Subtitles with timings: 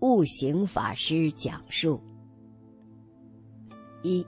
[0.00, 2.00] 悟行法师讲述：
[4.02, 4.24] 一，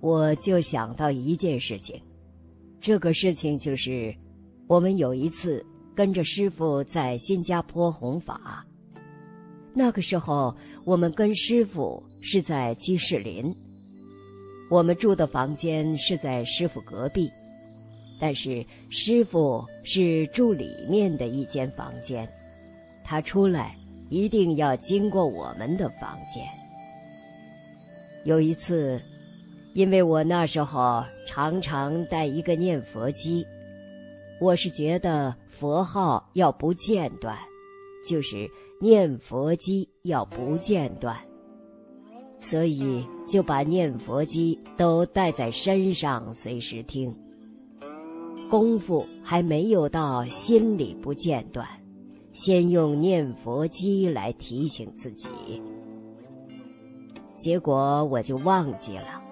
[0.00, 2.00] 我就想到一件事情，
[2.80, 4.14] 这个事情就是，
[4.68, 8.64] 我们有一次跟着师傅在新加坡弘法，
[9.74, 13.52] 那个时候我们跟师傅是在居士林，
[14.70, 17.28] 我们住的房间是在师傅隔壁。
[18.20, 22.26] 但是师傅是住里面的一间房间，
[23.04, 23.76] 他出来
[24.08, 26.44] 一定要经过我们的房间。
[28.24, 29.00] 有一次，
[29.74, 33.46] 因为我那时候常常带一个念佛机，
[34.40, 37.38] 我是觉得佛号要不间断，
[38.08, 41.16] 就是念佛机要不间断，
[42.40, 47.14] 所以就把念佛机都带在身上，随时听。
[48.50, 51.66] 功夫还没有到心里不间断，
[52.36, 55.26] 先用念佛机来提醒自己。
[57.34, 59.22] 结果我就忘记了，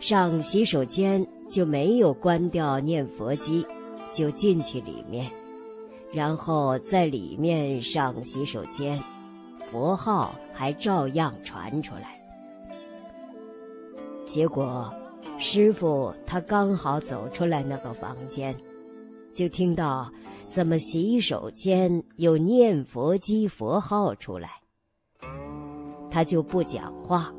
[0.00, 3.64] 上洗手间就没有关掉念佛机，
[4.10, 5.30] 就进去里面，
[6.12, 9.00] 然后在里面上洗手间，
[9.70, 12.20] 佛号还照样传出来。
[14.26, 14.92] 结果。
[15.36, 18.54] 师傅他刚好走出来那个房间，
[19.32, 20.08] 就听到
[20.54, 24.50] 怎么洗手间有念佛机佛号出来，
[26.08, 27.34] 他就不讲话，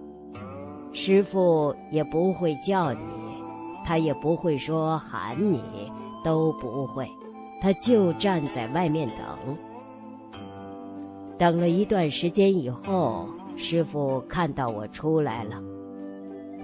[0.92, 3.00] 师傅也不会叫你，
[3.86, 5.62] 他也不会说喊你，
[6.26, 7.10] 都不会，
[7.62, 9.58] 他就站在外面等。
[11.38, 15.64] 等了一段时间以后，师傅看到我出来了，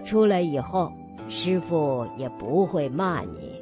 [0.03, 0.91] 出来以后。
[1.29, 3.60] 师傅也不会骂你，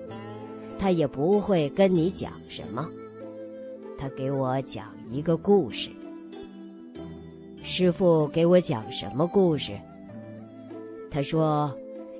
[0.79, 2.89] 他也不会跟你讲什么，
[3.97, 5.89] 他给我讲一个故事。
[7.61, 9.77] 师傅给我讲什么故事？
[11.11, 11.69] 他说，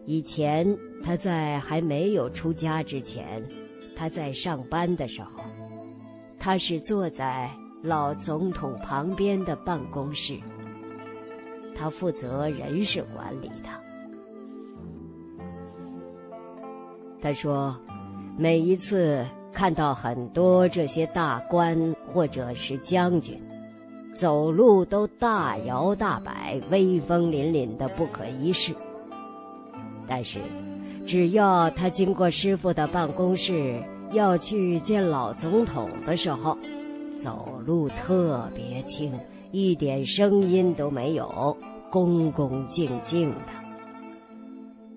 [0.06, 3.42] 以前他在还没有出家之前，
[3.96, 5.44] 他在上班的时候，
[6.38, 7.50] 他是坐在
[7.82, 10.38] 老总统旁边的办公室，
[11.76, 13.70] 他负责人事管理的。
[17.22, 17.76] 他说
[18.42, 23.38] ：“每一次看到很多这些大官或者是将军，
[24.16, 28.74] 走路都大摇大摆、威风凛凛的不可一世。
[30.08, 30.40] 但是，
[31.06, 33.84] 只要他经过师傅的办公室
[34.14, 36.58] 要去见老总统的时候，
[37.18, 39.12] 走路特别轻，
[39.52, 41.58] 一点声音都没有，
[41.92, 43.52] 恭恭敬敬的。”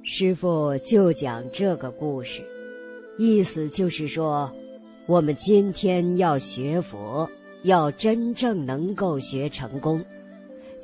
[0.07, 2.45] 师傅就讲这个故事，
[3.25, 4.51] 意思就是说，
[5.07, 7.31] 我们今天要学佛，
[7.63, 10.05] 要真正能够学成功，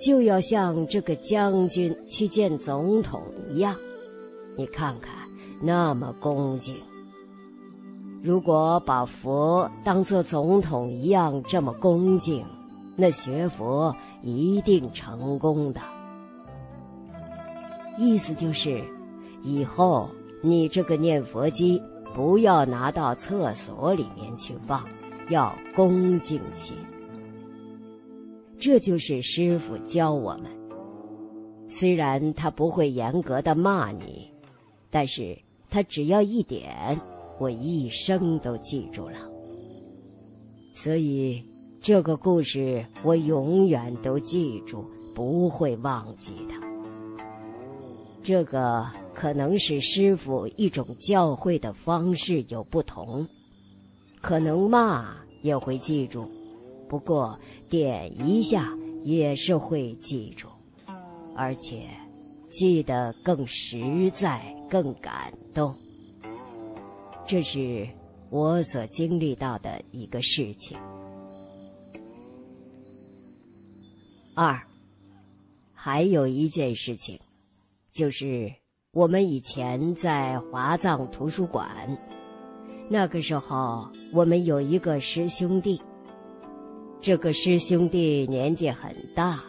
[0.00, 3.75] 就要像这个将军去见总统一样。
[4.56, 5.12] 你看看，
[5.60, 6.77] 那么恭敬。
[8.22, 12.44] 如果把佛当做总统一样这么恭敬，
[12.94, 15.81] 那学佛一定成功的。
[17.98, 18.81] 意思就是。
[19.43, 20.09] 以后
[20.41, 21.82] 你这个念佛机
[22.15, 24.85] 不要拿到厕所里面去放，
[25.29, 26.75] 要恭敬些。
[28.59, 30.51] 这就是师傅教我们。
[31.69, 34.31] 虽然他不会严格的骂你，
[34.91, 35.39] 但是
[35.71, 36.99] 他只要一点，
[37.39, 39.19] 我一生都记住了。
[40.75, 41.43] 所以
[41.81, 46.68] 这个故事我永远都记住，不会忘记的。
[48.28, 48.87] 这个。
[49.15, 53.27] 可能是师傅一种教诲的方式有不同，
[54.21, 56.31] 可能骂也会记住，
[56.89, 57.37] 不过
[57.69, 58.72] 点一下
[59.03, 60.47] 也是会记住，
[61.34, 61.89] 而且
[62.49, 65.75] 记得更实在、更感动。
[67.27, 67.89] 这是
[68.31, 70.78] 我所经历到的一个事情。
[74.36, 74.63] 二，
[75.75, 77.19] 还有一件事情，
[77.98, 78.53] 就是。
[78.92, 81.68] 我们以前在华藏图书馆，
[82.89, 85.80] 那个时候我们有一个师兄弟。
[86.98, 89.45] 这个师兄弟年纪很大，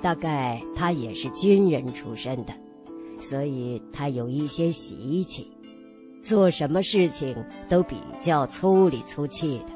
[0.00, 2.52] 大概他也是军人出身的，
[3.18, 5.50] 所以他有一些习气，
[6.22, 7.34] 做什么事情
[7.68, 9.72] 都比较粗里粗气的。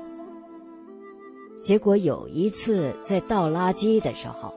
[1.61, 4.55] 结果有一次在倒垃圾的时候，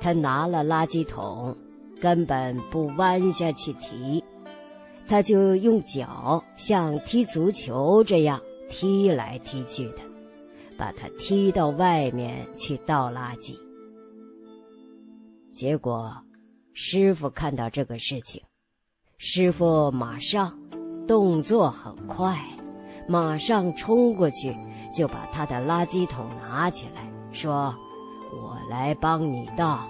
[0.00, 1.56] 他拿了垃圾桶。
[2.00, 4.22] 根本不弯下去提，
[5.06, 10.02] 他就用脚像踢足球这样踢来踢去的，
[10.76, 13.56] 把他踢到外面去倒垃圾。
[15.54, 16.14] 结果，
[16.72, 18.40] 师傅看到这个事情，
[19.16, 20.56] 师傅马上
[21.06, 22.38] 动作很快，
[23.08, 24.56] 马上冲过去
[24.94, 27.74] 就把他的垃圾桶拿起来，说
[28.32, 29.88] ：“我来帮你倒。”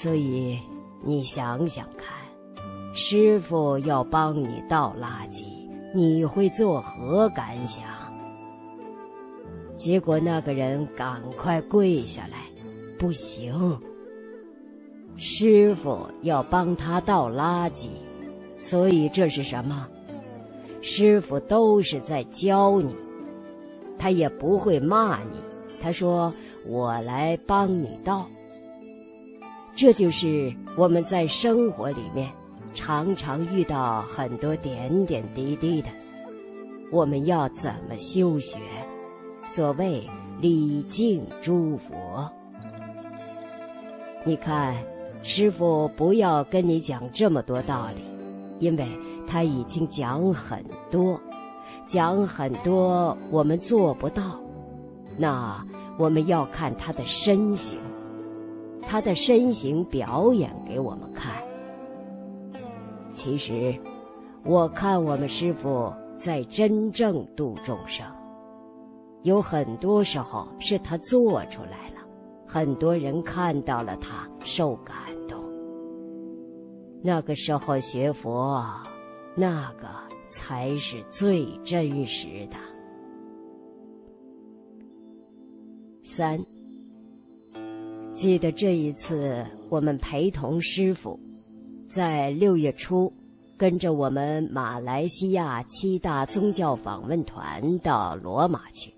[0.00, 0.56] 所以
[1.02, 2.14] 你想想看，
[2.94, 5.42] 师傅要帮你倒垃圾，
[5.92, 7.82] 你会作何感想？
[9.76, 12.38] 结果那个人赶快跪下来。
[12.96, 13.76] 不行，
[15.16, 17.88] 师傅要帮他倒垃圾，
[18.56, 19.88] 所以这是什么？
[20.80, 22.94] 师傅都是在教你，
[23.98, 25.40] 他也不会骂你。
[25.82, 26.32] 他说
[26.68, 28.24] ：“我来帮你倒。”
[29.78, 32.28] 这就是我们在生活里面
[32.74, 35.88] 常常遇到很多点点滴滴的，
[36.90, 38.58] 我们要怎么修学？
[39.44, 40.02] 所谓
[40.40, 42.28] 礼敬诸佛。
[44.24, 44.74] 你看，
[45.22, 48.02] 师傅不要跟你讲这么多道理，
[48.58, 48.84] 因为
[49.28, 50.60] 他已经讲很
[50.90, 51.20] 多，
[51.86, 54.40] 讲很多我们做不到。
[55.16, 55.64] 那
[55.96, 57.78] 我们要看他的身形，
[58.82, 61.42] 他的身形表演给我们看。
[63.12, 63.74] 其实，
[64.44, 68.06] 我看我们师傅在真正度众生，
[69.22, 72.00] 有很多时候是他做出来了。
[72.46, 74.96] 很多人看到了他，受感
[75.26, 75.38] 动。
[77.02, 78.64] 那个时候学佛，
[79.34, 79.86] 那个
[80.30, 82.56] 才是最真实的。
[86.04, 86.42] 三，
[88.18, 91.16] 记得这一次我们陪同师傅，
[91.88, 93.12] 在六月初，
[93.56, 98.92] 跟着我们马来西亚七大宗教访问团到罗马去，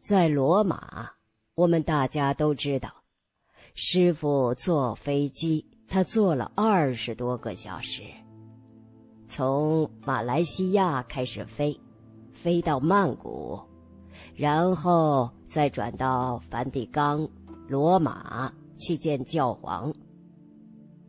[0.00, 1.10] 在罗马。
[1.56, 2.90] 我们大家都知道，
[3.74, 8.02] 师傅坐飞机，他坐了二十多个小时，
[9.28, 11.78] 从马来西亚开始飞，
[12.32, 13.60] 飞到曼谷，
[14.34, 17.28] 然后再转到梵蒂冈、
[17.68, 19.92] 罗马去见教皇。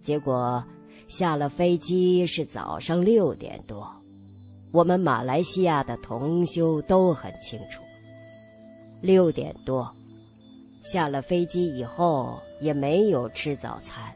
[0.01, 0.63] 结果
[1.07, 3.89] 下了飞机是早上六点多，
[4.71, 7.81] 我们马来西亚的同修都很清楚，
[9.01, 9.89] 六点多。
[10.81, 14.13] 下了飞机以后也没有吃早餐，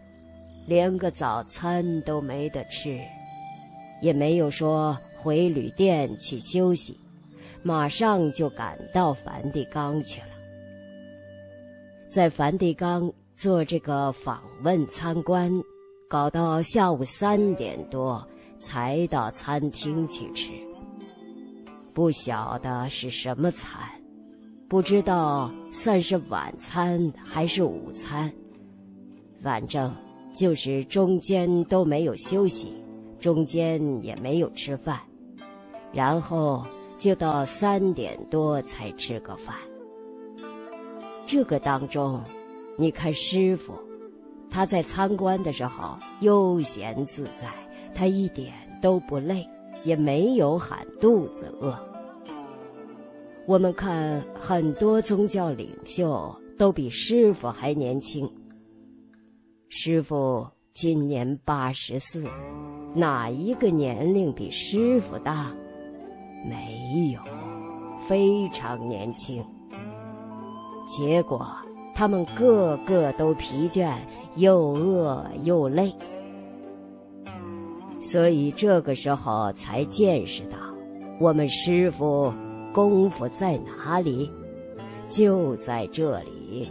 [0.67, 2.99] 连个早餐都没得吃，
[4.03, 6.95] 也没有说回旅店去休息，
[7.63, 10.28] 马上就赶到梵蒂冈去了。
[12.09, 15.51] 在梵蒂冈做这个访问参观，
[16.09, 18.27] 搞到下午三点多
[18.59, 20.51] 才到餐厅去吃，
[21.93, 23.79] 不晓得是什么餐。
[24.67, 28.33] 不知道算是晚餐还是午餐，
[29.43, 29.95] 反正
[30.33, 32.73] 就是中间都没有休息，
[33.19, 34.99] 中间也没有吃饭，
[35.93, 36.65] 然后
[36.99, 39.55] 就到三点多才吃个饭。
[41.31, 42.23] 这个当中，
[42.75, 43.75] 你看师傅，
[44.49, 47.47] 他在参观的时候悠闲自在，
[47.93, 49.47] 他一点都不累，
[49.83, 51.77] 也没有喊肚子饿。
[53.45, 58.27] 我们看很多宗教领袖都比师傅还年轻。
[59.69, 62.25] 师傅今年八十四，
[62.95, 65.55] 哪一个年龄比师傅大？
[66.43, 67.21] 没有，
[68.07, 69.45] 非常年轻。
[70.89, 71.47] 结果
[71.95, 73.93] 他们个个都疲倦，
[74.35, 75.93] 又饿又累，
[78.01, 80.57] 所以这个时候才见识到
[81.21, 82.33] 我们师傅。
[82.71, 84.29] 功夫在哪里？
[85.09, 86.69] 就在这里。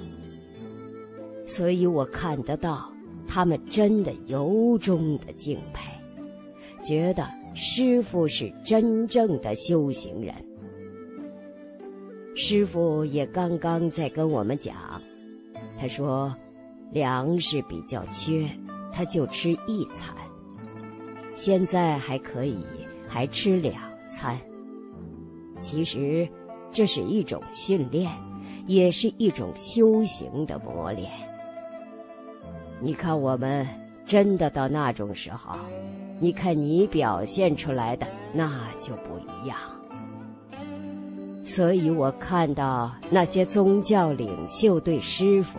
[1.45, 2.89] 所以我看得到，
[3.27, 5.91] 他们真的由衷的敬佩，
[6.85, 10.33] 觉得师傅是真正的修行人。
[12.40, 14.76] 师傅也刚刚在跟我们讲，
[15.76, 16.33] 他说
[16.92, 18.49] 粮食比较缺，
[18.92, 20.14] 他就吃一餐，
[21.35, 22.57] 现在还可以，
[23.09, 23.75] 还吃两
[24.09, 24.38] 餐。
[25.61, 26.28] 其实，
[26.71, 28.09] 这是一种训练，
[28.68, 31.11] 也是一种修行的磨练。
[32.78, 33.66] 你看，我们
[34.07, 35.57] 真的到那种时候，
[36.21, 39.59] 你看你表现出来的那就不一样。
[41.49, 45.59] 所以我看到那些宗教领袖对师傅，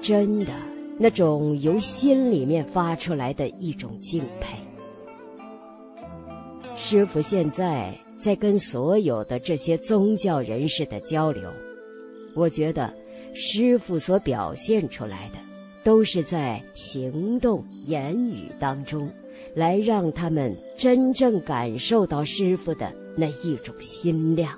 [0.00, 0.52] 真的
[0.98, 4.56] 那种由心里面发出来的一种敬佩。
[6.76, 7.98] 师傅现在。
[8.20, 11.48] 在跟所有的这些宗教人士的交流，
[12.34, 12.92] 我觉得
[13.32, 15.38] 师傅所表现出来的，
[15.84, 19.08] 都是在行动、言语当中，
[19.54, 24.50] 来让他们真正感受到师傅的那一种心量、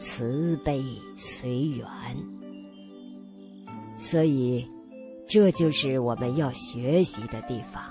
[0.00, 0.82] 慈悲
[1.16, 1.86] 随缘。
[4.00, 4.66] 所以，
[5.28, 7.84] 这就是我们要学习的地方，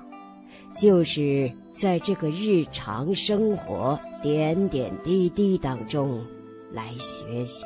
[0.75, 6.19] 就是在这个日常生活点点滴滴当中
[6.73, 7.65] 来学习。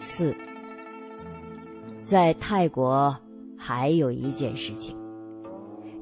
[0.00, 0.34] 四，
[2.04, 3.14] 在泰国
[3.56, 4.96] 还有一件事情，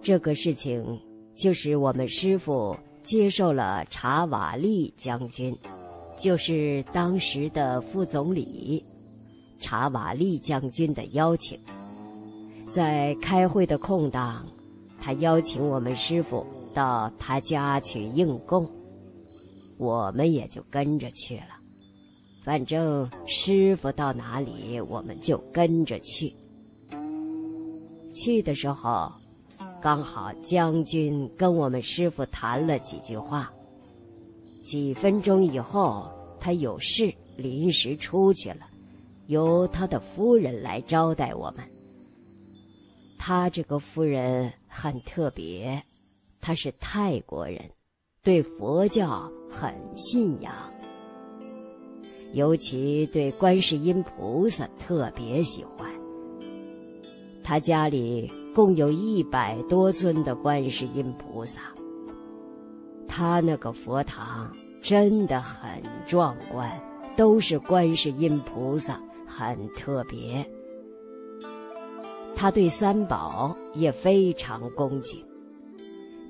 [0.00, 1.00] 这个事情
[1.34, 5.56] 就是我们师傅接受了查瓦利将军。
[6.18, 8.84] 就是当时的副总理
[9.58, 11.58] 查瓦利将军的邀请，
[12.68, 14.46] 在开会的空档，
[15.00, 18.70] 他邀请我们师傅到他家去应供，
[19.78, 21.58] 我们也就跟着去了。
[22.44, 26.32] 反正师傅到哪里，我们就跟着去。
[28.14, 29.10] 去的时候，
[29.82, 33.52] 刚好将军跟我们师傅谈了几句话。
[34.62, 36.08] 几分钟以后，
[36.38, 38.60] 他有事临时出去了，
[39.26, 41.64] 由他的夫人来招待我们。
[43.18, 45.82] 他这个夫人很特别，
[46.40, 47.60] 他是泰国人，
[48.22, 50.54] 对佛教很信仰，
[52.34, 55.92] 尤其对观世音菩萨特别喜欢。
[57.42, 61.60] 他家里共有一百多尊的观世音菩萨。
[63.08, 64.50] 他那个佛堂
[64.82, 66.70] 真的很壮观，
[67.16, 70.48] 都是观世音菩萨，很特别。
[72.34, 75.22] 他对三宝也非常恭敬，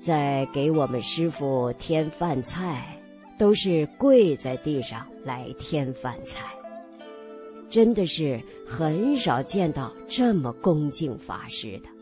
[0.01, 3.01] 在给我们师傅添饭菜，
[3.39, 6.53] 都是跪在地上来添饭菜，
[7.69, 11.92] 真的是很少见到这么恭敬法师的。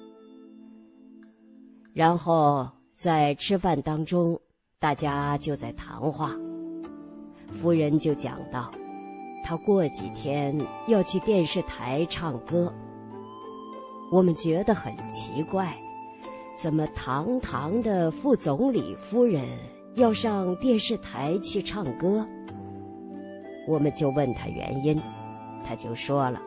[1.93, 2.67] 然后
[2.97, 4.39] 在吃饭当中。
[4.79, 6.35] 大家就在谈话，
[7.53, 8.71] 夫人就讲到，
[9.43, 12.73] 她过几天要去电视台唱歌。
[14.11, 15.77] 我们觉得很奇怪，
[16.57, 19.47] 怎么堂堂的副总理夫人
[19.93, 22.27] 要上电视台去唱歌？
[23.67, 24.99] 我们就问他原因，
[25.63, 26.41] 他就说了，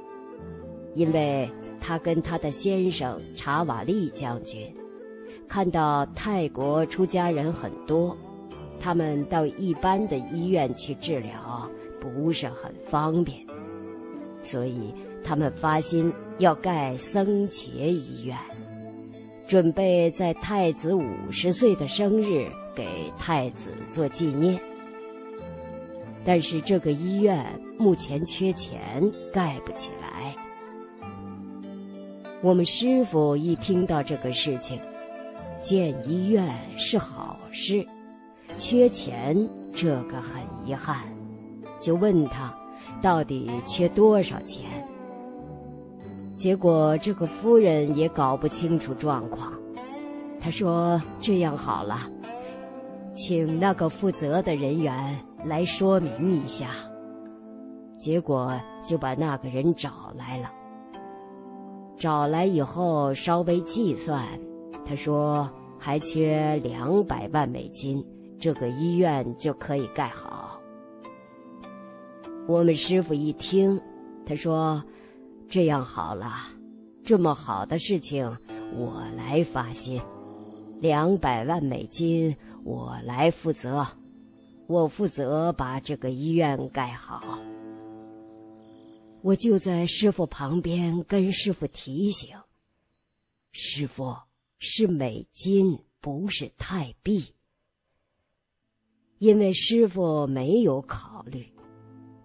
[0.97, 1.49] 因为
[1.81, 4.75] 他跟他的先生查瓦利将军。
[5.49, 8.17] 看到泰国出家人很多，
[8.81, 11.69] 他们到一般的医院去治疗
[12.01, 13.39] 不是很方便，
[14.43, 18.37] 所以他们发心要盖僧伽医院，
[19.47, 22.87] 准备在太子五十岁的生日给
[23.19, 24.59] 太子做纪念。
[26.27, 27.47] 但是这个医院
[27.79, 30.35] 目前缺钱，盖不起来。
[32.43, 34.79] 我们师傅一听到这个事情。
[35.65, 37.85] 建医院是好事，
[38.59, 40.99] 缺钱这个很遗憾，
[41.81, 42.55] 就问他
[43.01, 44.67] 到底缺多少钱。
[46.37, 49.55] 结果这个夫人也搞不清楚状况，
[50.39, 51.99] 他说：“这样好了，
[53.17, 56.73] 请那个负责的人员来说明一下。”
[57.99, 58.53] 结果
[58.85, 60.53] 就把那个人找来了，
[61.97, 64.23] 找来以后稍微计算。
[64.87, 65.51] 他说
[65.81, 68.05] ：“还缺两百万美金，
[68.39, 70.61] 这个医院就可以盖好。”
[72.47, 73.81] 我们师傅一听，
[74.27, 74.85] 他说
[75.49, 76.31] ：“这样好了，
[77.03, 78.37] 这么好的事情，
[78.77, 79.99] 我来发心，
[80.81, 83.87] 两百万美金我来负责，
[84.67, 87.39] 我负责把这个医院盖好。”
[89.25, 92.29] 我就在师傅旁边跟师傅提醒
[93.53, 94.15] ：“师傅。”
[94.67, 97.23] 是美金，不是泰币。
[99.19, 101.47] 因为师傅没有考虑，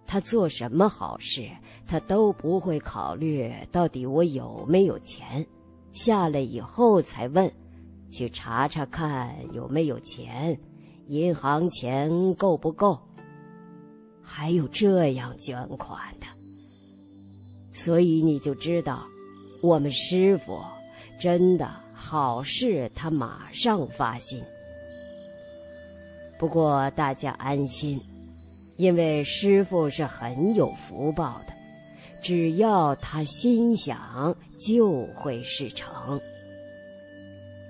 [0.06, 1.46] 他做什么好事，
[1.86, 5.46] 他都不会考虑到底我有没有钱，
[5.92, 7.52] 下来以后才问，
[8.10, 10.58] 去查查看有没有钱，
[11.08, 12.98] 银行钱够不够，
[14.22, 16.26] 还有这样捐款的。
[17.74, 19.06] 所以你就知道，
[19.60, 20.58] 我们师傅
[21.20, 21.89] 真的。
[22.02, 24.42] 好事，他马上发心。
[26.38, 28.00] 不过大家安心，
[28.78, 31.52] 因为师傅是很有福报的，
[32.22, 36.18] 只要他心想，就会事成。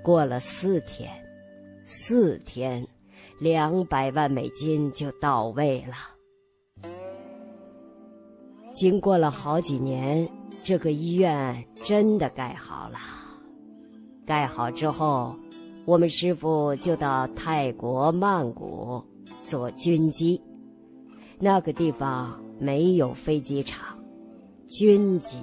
[0.01, 1.11] 过了四天，
[1.85, 2.87] 四天，
[3.41, 6.89] 两百万美金就到位了。
[8.73, 10.27] 经过了好几年，
[10.63, 12.99] 这个医院真的盖好了。
[14.31, 15.35] 盖好之后，
[15.85, 19.03] 我们师傅就到泰国曼谷
[19.43, 20.41] 做军机。
[21.41, 23.99] 那个地方没有飞机场，
[24.69, 25.37] 军机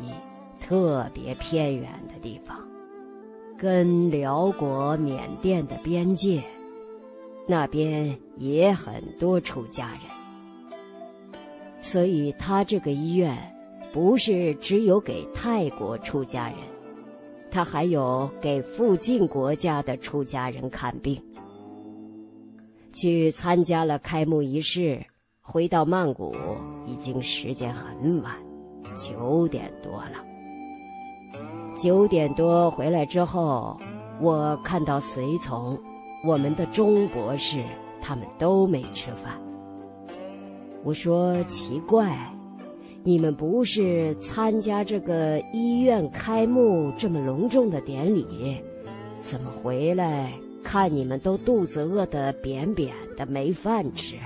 [0.61, 2.57] 特别偏远的地方，
[3.57, 6.41] 跟辽国、缅甸的边界，
[7.45, 9.99] 那边也很多出家人。
[11.81, 13.37] 所以，他这个医院
[13.91, 16.57] 不是只有给泰国出家人，
[17.49, 21.21] 他还有给附近国家的出家人看病。
[22.93, 25.05] 去参加了开幕仪式，
[25.39, 26.35] 回到曼谷
[26.87, 28.33] 已经时间很晚，
[28.95, 30.25] 九点多了。
[31.77, 33.79] 九点多回来之后，
[34.19, 35.79] 我看到随从，
[36.25, 37.63] 我们的钟博士
[38.01, 39.39] 他们都没吃饭。
[40.83, 42.17] 我说奇怪，
[43.03, 48.61] 你们不是参加这个医院开幕这么隆重的典礼，
[49.21, 54.17] 怎么回来看你们都肚子饿得扁扁的，没饭吃？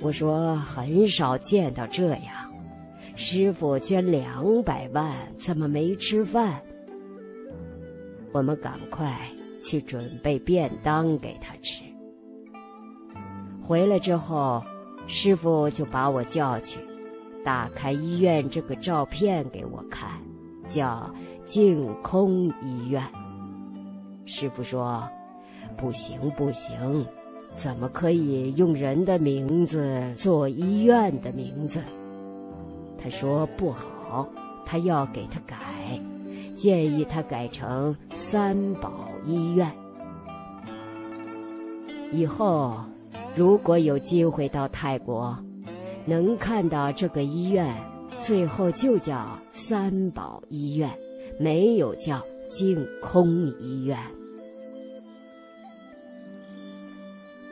[0.00, 2.50] 我说很少见到这样，
[3.14, 6.62] 师傅捐两百万，怎么没吃饭？
[8.32, 9.18] 我们赶快
[9.62, 11.82] 去准备便当给他吃。
[13.62, 14.62] 回来之后。
[15.08, 16.80] 师傅就把我叫去，
[17.46, 20.10] 打开医院这个照片给我看，
[20.68, 21.08] 叫
[21.46, 23.00] 净空医院。
[24.24, 25.08] 师傅说
[25.78, 27.06] ：“不行不行，
[27.54, 31.80] 怎么可以用人的名字做医院的名字？”
[33.00, 34.28] 他说不好，
[34.64, 35.56] 他要给他改，
[36.56, 39.70] 建议他改成三宝医院。
[42.10, 42.76] 以后。
[43.36, 45.36] 如果有机会到泰国，
[46.06, 47.74] 能看到这个医院，
[48.18, 50.90] 最后就叫三宝医院，
[51.38, 53.98] 没有叫净空医院。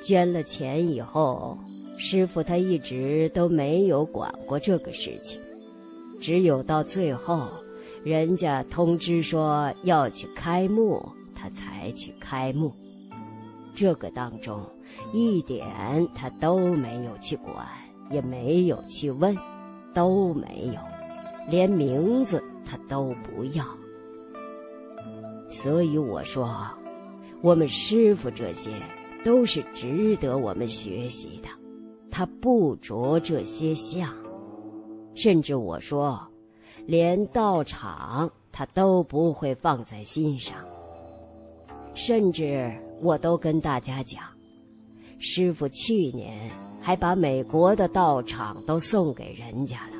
[0.00, 1.58] 捐了钱以后，
[1.98, 5.40] 师傅他一直都没有管过这个事情，
[6.20, 7.48] 只有到最后，
[8.04, 12.72] 人家通知说要去开幕，他才去开幕。
[13.74, 14.64] 这个当中。
[15.12, 15.66] 一点
[16.14, 17.66] 他都没有去管，
[18.10, 19.36] 也没有去问，
[19.92, 20.80] 都没有，
[21.50, 23.64] 连名字他都不要。
[25.50, 26.50] 所以我说，
[27.40, 28.70] 我们师傅这些
[29.24, 31.48] 都是值得我们学习的。
[32.10, 34.12] 他不着这些相，
[35.14, 36.20] 甚至我说，
[36.86, 40.56] 连道场他都不会放在心上。
[41.94, 44.22] 甚至我都跟大家讲。
[45.18, 46.50] 师傅去年
[46.84, 49.96] 还把美国的道场都送给人家了，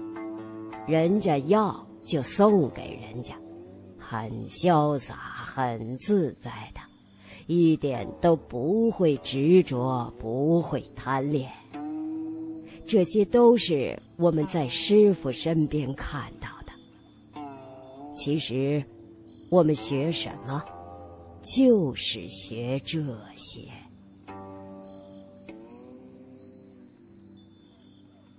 [0.87, 3.35] 人家要就送给人家，
[3.99, 6.81] 很潇洒、很自在的，
[7.47, 11.51] 一点都不会执着，不会贪恋。
[12.87, 17.42] 这些都是我们在师傅身边看到的。
[18.14, 18.85] 其实，
[19.49, 20.62] 我们学什么，
[21.42, 23.01] 就是学这
[23.35, 23.62] 些。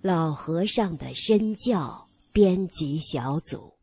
[0.07, 3.74] 老和尚的身教编辑小组。